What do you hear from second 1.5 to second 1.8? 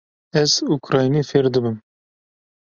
dibim.